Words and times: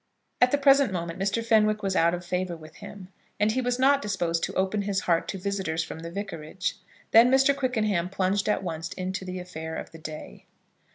At 0.41 0.49
the 0.49 0.57
present 0.57 0.91
moment 0.91 1.19
Mr. 1.19 1.45
Fenwick 1.45 1.83
was 1.83 1.95
out 1.95 2.15
of 2.15 2.25
favour 2.25 2.57
with 2.57 2.77
him, 2.77 3.09
and 3.39 3.51
he 3.51 3.61
was 3.61 3.77
not 3.77 4.01
disposed 4.01 4.41
to 4.45 4.53
open 4.55 4.81
his 4.81 5.01
heart 5.01 5.27
to 5.27 5.37
visitors 5.37 5.83
from 5.83 5.99
the 5.99 6.09
Vicarage. 6.09 6.75
Then 7.11 7.29
Mr. 7.29 7.55
Quickenham 7.55 8.09
plunged 8.09 8.49
at 8.49 8.63
once 8.63 8.91
into 8.93 9.23
the 9.23 9.37
affair 9.37 9.75
of 9.75 9.91
the 9.91 9.99
day. 9.99 10.47